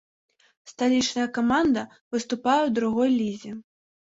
[0.71, 3.51] Сталічная каманда выступае ў другой лізе.